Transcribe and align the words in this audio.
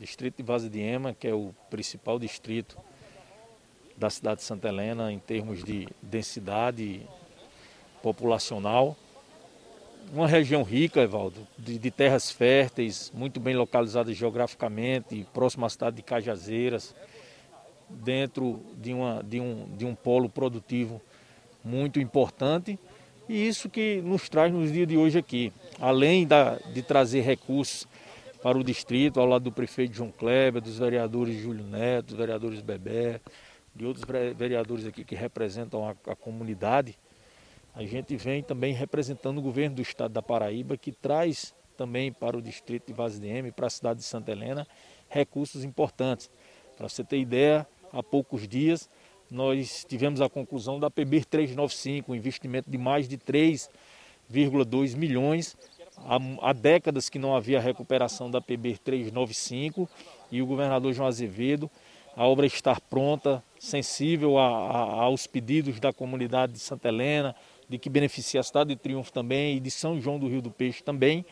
Distrito 0.00 0.38
de 0.38 0.42
Vaza 0.42 0.70
de 0.70 0.80
Ema, 0.80 1.12
que 1.12 1.28
é 1.28 1.34
o 1.34 1.54
principal 1.68 2.18
distrito 2.18 2.74
da 3.98 4.08
cidade 4.08 4.40
de 4.40 4.46
Santa 4.46 4.68
Helena 4.68 5.12
em 5.12 5.18
termos 5.18 5.62
de 5.62 5.86
densidade 6.00 7.02
populacional. 8.02 8.96
Uma 10.10 10.26
região 10.26 10.62
rica, 10.62 11.02
Evaldo, 11.02 11.46
de, 11.58 11.78
de 11.78 11.90
terras 11.90 12.30
férteis, 12.30 13.12
muito 13.14 13.38
bem 13.38 13.54
localizada 13.54 14.10
geograficamente, 14.14 15.26
próxima 15.34 15.66
à 15.66 15.68
cidade 15.68 15.96
de 15.96 16.02
Cajazeiras, 16.02 16.94
dentro 17.90 18.58
de, 18.78 18.94
uma, 18.94 19.22
de, 19.22 19.38
um, 19.38 19.66
de 19.76 19.84
um 19.84 19.94
polo 19.94 20.30
produtivo 20.30 20.98
muito 21.62 22.00
importante. 22.00 22.78
E 23.28 23.46
isso 23.46 23.68
que 23.68 24.00
nos 24.00 24.30
traz 24.30 24.50
nos 24.50 24.72
dias 24.72 24.88
de 24.88 24.96
hoje 24.96 25.18
aqui, 25.18 25.52
além 25.78 26.26
da, 26.26 26.54
de 26.72 26.80
trazer 26.80 27.20
recursos 27.20 27.86
para 28.42 28.58
o 28.58 28.64
distrito, 28.64 29.20
ao 29.20 29.26
lado 29.26 29.44
do 29.44 29.52
prefeito 29.52 29.94
João 29.94 30.10
Kleber, 30.10 30.62
dos 30.62 30.78
vereadores 30.78 31.40
Júlio 31.40 31.64
Neto, 31.64 32.06
dos 32.06 32.16
vereadores 32.16 32.60
Bebé, 32.60 33.20
de 33.74 33.84
outros 33.84 34.04
vereadores 34.36 34.86
aqui 34.86 35.04
que 35.04 35.14
representam 35.14 35.88
a, 35.88 35.94
a 36.10 36.16
comunidade, 36.16 36.98
a 37.74 37.84
gente 37.84 38.16
vem 38.16 38.42
também 38.42 38.74
representando 38.74 39.38
o 39.38 39.42
governo 39.42 39.76
do 39.76 39.82
estado 39.82 40.12
da 40.12 40.22
Paraíba, 40.22 40.76
que 40.76 40.90
traz 40.90 41.54
também 41.76 42.12
para 42.12 42.36
o 42.36 42.42
distrito 42.42 42.88
de 42.88 42.92
Vaz 42.92 43.18
de 43.18 43.52
para 43.52 43.66
a 43.66 43.70
cidade 43.70 44.00
de 44.00 44.06
Santa 44.06 44.32
Helena, 44.32 44.66
recursos 45.08 45.64
importantes. 45.64 46.30
Para 46.76 46.88
você 46.88 47.04
ter 47.04 47.18
ideia, 47.18 47.66
há 47.92 48.02
poucos 48.02 48.48
dias 48.48 48.88
nós 49.30 49.84
tivemos 49.88 50.20
a 50.20 50.28
conclusão 50.28 50.80
da 50.80 50.90
PB 50.90 51.24
395, 51.24 52.10
um 52.10 52.14
investimento 52.16 52.68
de 52.68 52.76
mais 52.76 53.08
de 53.08 53.16
3,2 53.16 54.96
milhões 54.96 55.56
Há, 56.40 56.52
décadas 56.52 57.08
que 57.08 57.18
não 57.18 57.36
havia 57.36 57.60
recuperação 57.60 58.30
da 58.30 58.40
PB 58.40 58.78
395 58.78 59.88
e 60.30 60.42
o 60.42 60.46
governador 60.46 60.92
João 60.92 61.06
Azevedo, 61.06 61.70
a 62.16 62.26
obra 62.26 62.46
está 62.46 62.74
pronta, 62.74 63.42
sensível 63.58 64.38
a, 64.38 64.46
a, 64.46 65.02
aos 65.02 65.26
pedidos 65.26 65.78
da 65.78 65.92
comunidade 65.92 66.52
de 66.52 66.58
Santa 66.58 66.88
Helena, 66.88 67.34
de 67.68 67.78
que 67.78 67.88
beneficia 67.88 68.40
a 68.40 68.42
cidade 68.42 68.70
de 68.70 68.76
Triunfo 68.76 69.12
também 69.12 69.56
e 69.56 69.60
de 69.60 69.70
São 69.70 70.00
João 70.00 70.18
do 70.18 70.28
Rio 70.28 70.42
do 70.42 70.50
Peixe 70.50 70.82
também. 70.82 71.24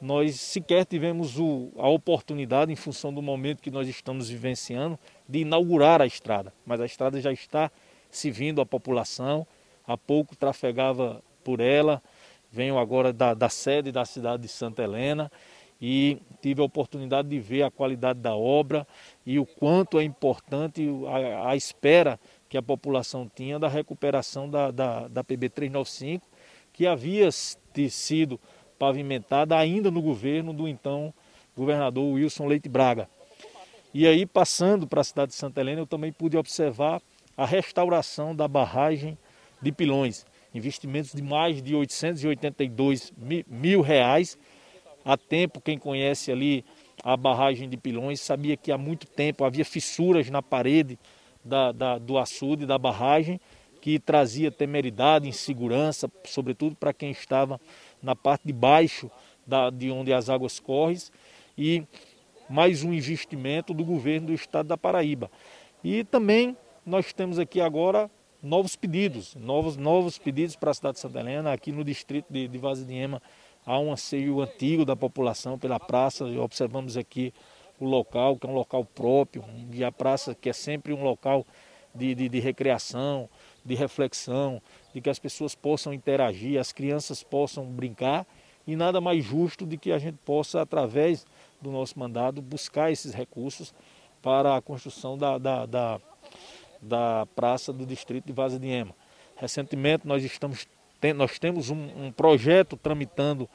Nós 0.00 0.40
sequer 0.40 0.84
tivemos 0.84 1.38
o, 1.38 1.70
a 1.76 1.88
oportunidade, 1.88 2.72
em 2.72 2.76
função 2.76 3.12
do 3.12 3.20
momento 3.20 3.62
que 3.62 3.70
nós 3.70 3.86
estamos 3.86 4.28
vivenciando, 4.28 4.98
de 5.28 5.40
inaugurar 5.40 6.00
a 6.00 6.06
estrada, 6.06 6.52
mas 6.64 6.80
a 6.80 6.86
estrada 6.86 7.20
já 7.20 7.32
está 7.32 7.70
se 8.10 8.30
vindo 8.30 8.60
à 8.60 8.66
população. 8.66 9.46
Há 9.86 9.96
pouco 9.96 10.34
trafegava 10.34 11.22
por 11.42 11.60
ela, 11.60 12.02
venho 12.54 12.78
agora 12.78 13.12
da, 13.12 13.34
da 13.34 13.48
sede 13.48 13.90
da 13.90 14.04
cidade 14.04 14.44
de 14.44 14.48
Santa 14.48 14.82
Helena 14.82 15.30
e 15.82 16.18
tive 16.40 16.62
a 16.62 16.64
oportunidade 16.64 17.28
de 17.28 17.40
ver 17.40 17.64
a 17.64 17.70
qualidade 17.70 18.20
da 18.20 18.34
obra 18.36 18.86
e 19.26 19.40
o 19.40 19.44
quanto 19.44 19.98
é 19.98 20.04
importante 20.04 20.88
a, 21.08 21.50
a 21.50 21.56
espera 21.56 22.18
que 22.48 22.56
a 22.56 22.62
população 22.62 23.28
tinha 23.34 23.58
da 23.58 23.66
recuperação 23.66 24.48
da, 24.48 24.70
da, 24.70 25.08
da 25.08 25.24
PB 25.24 25.48
395, 25.48 26.26
que 26.72 26.86
havia 26.86 27.28
sido 27.32 28.40
pavimentada 28.78 29.58
ainda 29.58 29.90
no 29.90 30.00
governo 30.00 30.52
do 30.52 30.68
então 30.68 31.12
governador 31.56 32.04
Wilson 32.14 32.46
Leite 32.46 32.68
Braga. 32.68 33.08
E 33.92 34.06
aí, 34.06 34.26
passando 34.26 34.86
para 34.86 35.00
a 35.00 35.04
cidade 35.04 35.32
de 35.32 35.36
Santa 35.36 35.60
Helena, 35.60 35.80
eu 35.80 35.86
também 35.86 36.12
pude 36.12 36.36
observar 36.36 37.02
a 37.36 37.44
restauração 37.44 38.34
da 38.34 38.46
barragem 38.46 39.18
de 39.60 39.72
Pilões 39.72 40.24
investimentos 40.54 41.12
de 41.12 41.22
mais 41.22 41.60
de 41.60 41.74
882 41.74 43.12
mil 43.46 43.80
reais. 43.80 44.38
Há 45.04 45.16
tempo, 45.16 45.60
quem 45.60 45.76
conhece 45.76 46.30
ali 46.30 46.64
a 47.02 47.16
barragem 47.16 47.68
de 47.68 47.76
Pilões 47.76 48.20
sabia 48.20 48.56
que 48.56 48.72
há 48.72 48.78
muito 48.78 49.06
tempo 49.06 49.44
havia 49.44 49.64
fissuras 49.64 50.30
na 50.30 50.40
parede 50.40 50.98
da, 51.44 51.72
da, 51.72 51.98
do 51.98 52.16
açude 52.16 52.64
da 52.64 52.78
barragem 52.78 53.40
que 53.80 53.98
trazia 53.98 54.50
temeridade, 54.50 55.28
insegurança, 55.28 56.10
sobretudo 56.24 56.74
para 56.74 56.94
quem 56.94 57.10
estava 57.10 57.60
na 58.02 58.16
parte 58.16 58.46
de 58.46 58.52
baixo 58.52 59.10
da, 59.46 59.68
de 59.68 59.90
onde 59.90 60.10
as 60.10 60.30
águas 60.30 60.58
correm 60.58 60.96
e 61.58 61.82
mais 62.48 62.82
um 62.82 62.94
investimento 62.94 63.74
do 63.74 63.84
governo 63.84 64.28
do 64.28 64.32
estado 64.32 64.68
da 64.68 64.78
Paraíba. 64.78 65.30
E 65.82 66.02
também 66.04 66.56
nós 66.84 67.12
temos 67.12 67.38
aqui 67.38 67.60
agora 67.60 68.10
novos 68.44 68.76
pedidos, 68.76 69.34
novos, 69.34 69.78
novos 69.78 70.18
pedidos 70.18 70.54
para 70.54 70.70
a 70.70 70.74
cidade 70.74 70.96
de 70.96 71.00
Santa 71.00 71.18
Helena. 71.18 71.50
Aqui 71.50 71.72
no 71.72 71.82
distrito 71.82 72.26
de, 72.30 72.46
de 72.46 72.94
Ema 72.94 73.22
há 73.64 73.78
um 73.78 73.90
anseio 73.90 74.42
antigo 74.42 74.84
da 74.84 74.94
população 74.94 75.58
pela 75.58 75.80
praça. 75.80 76.26
Observamos 76.26 76.98
aqui 76.98 77.32
o 77.80 77.86
local, 77.86 78.36
que 78.36 78.46
é 78.46 78.50
um 78.50 78.54
local 78.54 78.84
próprio, 78.84 79.42
e 79.72 79.82
a 79.82 79.90
praça 79.90 80.34
que 80.34 80.50
é 80.50 80.52
sempre 80.52 80.92
um 80.92 81.02
local 81.02 81.46
de, 81.94 82.14
de, 82.14 82.28
de 82.28 82.38
recreação, 82.38 83.30
de 83.64 83.74
reflexão, 83.74 84.60
de 84.92 85.00
que 85.00 85.08
as 85.08 85.18
pessoas 85.18 85.54
possam 85.54 85.94
interagir, 85.94 86.60
as 86.60 86.70
crianças 86.70 87.22
possam 87.22 87.64
brincar 87.64 88.26
e 88.66 88.76
nada 88.76 89.00
mais 89.00 89.24
justo 89.24 89.66
de 89.66 89.78
que 89.78 89.90
a 89.90 89.98
gente 89.98 90.18
possa, 90.18 90.60
através 90.60 91.26
do 91.62 91.70
nosso 91.70 91.98
mandado, 91.98 92.42
buscar 92.42 92.92
esses 92.92 93.14
recursos 93.14 93.72
para 94.20 94.56
a 94.56 94.60
construção 94.60 95.16
da, 95.16 95.38
da, 95.38 95.66
da 95.66 96.00
da 96.84 97.26
praça 97.34 97.72
do 97.72 97.86
distrito 97.86 98.26
de 98.26 98.32
Vaza 98.32 98.58
de 98.58 98.68
Ema. 98.68 98.94
Recentemente 99.36 100.06
nós 100.06 100.22
estamos 100.22 100.66
nós 101.14 101.38
temos 101.38 101.68
um, 101.68 102.06
um, 102.06 102.10
projeto 102.10 102.78
tramitando 102.78 103.46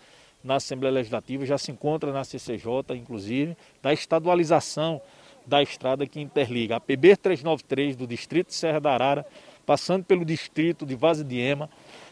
na 0.44 0.56
Assembleia 0.56 0.94
Legislativa, 0.94 1.47
já 1.47 1.57
se 1.57 1.72
encontra 1.72 2.13
na 2.13 2.23
CCJ, 2.23 2.95
inclusive, 2.95 3.57
da 3.81 3.91
estadualização 3.91 5.01
da 5.47 5.63
estrada 5.63 6.06
que 6.06 6.19
interliga 6.22 6.75
a 6.75 6.79
PB 6.79 7.17
393 7.17 7.95
do 7.95 8.06
distrito 8.06 8.50
de 8.50 8.53
Serra 8.53 8.79
da 8.79 8.91
Arara, 8.91 9.25
passando 9.66 10.03
pelo 10.03 10.23
distrito 10.23 10.85
de 10.85 10.94
Vaza 10.94 11.23
de 11.23 11.40
Ema, 11.40 11.67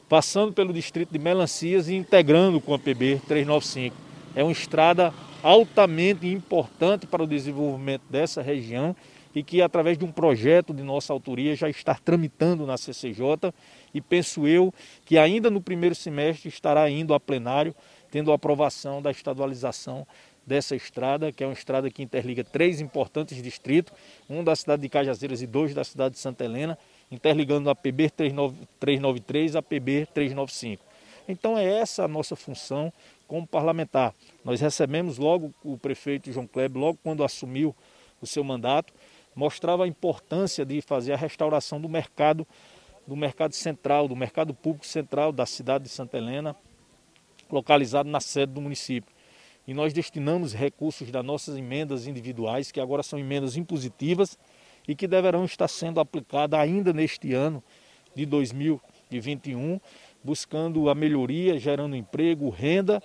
passando 0.09 0.53
pelo 0.53 0.73
distrito 0.73 1.11
de 1.11 1.19
Melancias 1.19 1.87
e 1.87 1.93
integrando 1.93 2.59
com 2.59 2.73
a 2.73 2.79
PB 2.79 3.21
395. 3.27 3.95
É 4.35 4.43
uma 4.43 4.51
estrada 4.51 5.13
altamente 5.43 6.27
importante 6.27 7.05
para 7.05 7.23
o 7.23 7.27
desenvolvimento 7.27 8.03
dessa 8.09 8.41
região 8.41 8.95
e 9.37 9.43
que 9.43 9.61
através 9.61 9.99
de 9.99 10.03
um 10.03 10.11
projeto 10.11 10.73
de 10.73 10.81
nossa 10.81 11.13
autoria 11.13 11.55
já 11.55 11.69
está 11.69 11.93
tramitando 11.93 12.65
na 12.65 12.75
CCJ 12.75 13.53
e 13.93 14.01
penso 14.01 14.47
eu 14.47 14.73
que 15.05 15.15
ainda 15.15 15.51
no 15.51 15.61
primeiro 15.61 15.93
semestre 15.93 16.49
estará 16.49 16.89
indo 16.89 17.13
a 17.13 17.19
plenário, 17.19 17.75
tendo 18.09 18.31
a 18.31 18.35
aprovação 18.35 18.99
da 18.99 19.11
estadualização 19.11 20.07
dessa 20.43 20.75
estrada, 20.75 21.31
que 21.31 21.43
é 21.43 21.47
uma 21.47 21.53
estrada 21.53 21.87
que 21.91 22.01
interliga 22.01 22.43
três 22.43 22.81
importantes 22.81 23.39
distritos, 23.39 23.93
um 24.27 24.43
da 24.43 24.55
cidade 24.55 24.81
de 24.81 24.89
Cajazeiras 24.89 25.39
e 25.43 25.45
dois 25.45 25.71
da 25.71 25.83
cidade 25.83 26.15
de 26.15 26.19
Santa 26.19 26.43
Helena, 26.43 26.75
interligando 27.11 27.69
a 27.69 27.75
PB 27.75 28.09
393 28.09 29.55
a 29.55 29.61
PB 29.61 30.07
395. 30.15 30.83
Então 31.27 31.55
é 31.55 31.63
essa 31.63 32.05
a 32.05 32.07
nossa 32.07 32.35
função 32.35 32.91
como 33.27 33.45
parlamentar. 33.45 34.15
Nós 34.43 34.59
recebemos 34.59 35.19
logo 35.19 35.53
o 35.63 35.77
prefeito 35.77 36.31
João 36.31 36.47
Kleber, 36.47 36.81
logo 36.81 36.97
quando 37.03 37.23
assumiu 37.23 37.75
o 38.21 38.25
seu 38.25 38.43
mandato, 38.43 38.93
mostrava 39.37 39.85
a 39.85 39.87
importância 39.87 40.65
de 40.65 40.81
fazer 40.81 41.13
a 41.13 41.15
restauração 41.15 41.79
do 41.79 41.87
mercado, 41.87 42.45
do 43.05 43.15
mercado 43.15 43.53
central, 43.53 44.07
do 44.07 44.15
mercado 44.15 44.51
público 44.51 44.85
central 44.85 45.31
da 45.31 45.45
cidade 45.45 45.83
de 45.83 45.91
Santa 45.91 46.17
Helena, 46.17 46.55
localizado 47.47 48.09
na 48.09 48.19
sede 48.19 48.53
do 48.53 48.59
município. 48.59 49.15
E 49.67 49.75
nós 49.75 49.93
destinamos 49.93 50.53
recursos 50.53 51.11
das 51.11 51.23
nossas 51.23 51.55
emendas 51.55 52.07
individuais, 52.07 52.71
que 52.71 52.81
agora 52.81 53.03
são 53.03 53.19
emendas 53.19 53.55
impositivas 53.55 54.39
e 54.87 54.95
que 54.95 55.07
deverão 55.07 55.45
estar 55.45 55.67
sendo 55.67 55.99
aplicadas 55.99 56.59
ainda 56.59 56.91
neste 56.91 57.33
ano 57.35 57.63
de 58.15 58.25
2021, 58.25 59.79
buscando 60.23 60.89
a 60.89 60.95
melhoria, 60.95 61.59
gerando 61.59 61.95
emprego, 61.95 62.49
renda 62.49 63.03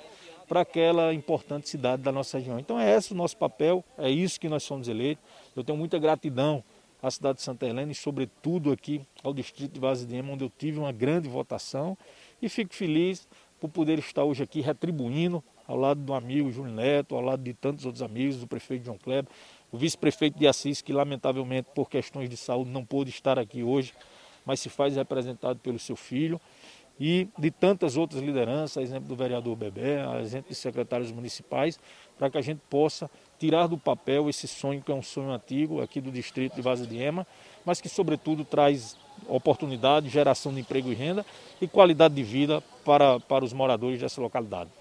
para 0.52 0.60
aquela 0.60 1.14
importante 1.14 1.66
cidade 1.66 2.02
da 2.02 2.12
nossa 2.12 2.36
região. 2.36 2.58
Então 2.58 2.78
é 2.78 2.94
esse 2.94 3.12
o 3.12 3.16
nosso 3.16 3.34
papel, 3.38 3.82
é 3.96 4.10
isso 4.10 4.38
que 4.38 4.50
nós 4.50 4.62
somos 4.62 4.86
eleitos. 4.86 5.24
Eu 5.56 5.64
tenho 5.64 5.78
muita 5.78 5.98
gratidão 5.98 6.62
à 7.02 7.10
cidade 7.10 7.38
de 7.38 7.42
Santa 7.42 7.66
Helena 7.66 7.90
e 7.90 7.94
sobretudo 7.94 8.70
aqui 8.70 9.00
ao 9.24 9.32
distrito 9.32 9.72
de 9.72 9.80
Vaz 9.80 10.04
de 10.04 10.14
Ema, 10.14 10.30
onde 10.34 10.44
eu 10.44 10.52
tive 10.58 10.78
uma 10.78 10.92
grande 10.92 11.26
votação 11.26 11.96
e 12.42 12.50
fico 12.50 12.74
feliz 12.74 13.26
por 13.58 13.70
poder 13.70 13.98
estar 13.98 14.24
hoje 14.24 14.42
aqui 14.42 14.60
retribuindo 14.60 15.42
ao 15.66 15.74
lado 15.78 16.02
do 16.02 16.12
amigo 16.12 16.52
Júlio 16.52 16.74
Neto, 16.74 17.14
ao 17.14 17.22
lado 17.22 17.42
de 17.42 17.54
tantos 17.54 17.86
outros 17.86 18.02
amigos, 18.02 18.36
do 18.36 18.46
prefeito 18.46 18.84
João 18.84 18.98
Kleber, 18.98 19.32
o 19.72 19.78
vice-prefeito 19.78 20.38
de 20.38 20.46
Assis, 20.46 20.82
que 20.82 20.92
lamentavelmente 20.92 21.70
por 21.74 21.88
questões 21.88 22.28
de 22.28 22.36
saúde 22.36 22.68
não 22.68 22.84
pôde 22.84 23.08
estar 23.08 23.38
aqui 23.38 23.62
hoje, 23.62 23.94
mas 24.44 24.60
se 24.60 24.68
faz 24.68 24.96
representado 24.96 25.58
pelo 25.60 25.78
seu 25.78 25.96
filho 25.96 26.38
e 27.04 27.26
de 27.36 27.50
tantas 27.50 27.96
outras 27.96 28.22
lideranças, 28.22 28.80
exemplo 28.80 29.08
do 29.08 29.16
vereador 29.16 29.56
Bebé, 29.56 30.04
exemplo 30.20 30.50
de 30.50 30.54
secretários 30.54 31.10
municipais, 31.10 31.76
para 32.16 32.30
que 32.30 32.38
a 32.38 32.40
gente 32.40 32.60
possa 32.70 33.10
tirar 33.40 33.66
do 33.66 33.76
papel 33.76 34.30
esse 34.30 34.46
sonho 34.46 34.80
que 34.80 34.92
é 34.92 34.94
um 34.94 35.02
sonho 35.02 35.32
antigo 35.32 35.82
aqui 35.82 36.00
do 36.00 36.12
distrito 36.12 36.54
de 36.54 36.62
Vaza 36.62 36.86
de 36.86 36.96
Ema, 36.96 37.26
mas 37.64 37.80
que 37.80 37.88
sobretudo 37.88 38.44
traz 38.44 38.96
oportunidade, 39.26 40.08
geração 40.08 40.54
de 40.54 40.60
emprego 40.60 40.92
e 40.92 40.94
renda 40.94 41.26
e 41.60 41.66
qualidade 41.66 42.14
de 42.14 42.22
vida 42.22 42.62
para, 42.84 43.18
para 43.18 43.44
os 43.44 43.52
moradores 43.52 43.98
dessa 43.98 44.20
localidade. 44.20 44.70